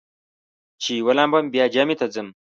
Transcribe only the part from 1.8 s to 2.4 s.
ته ځم.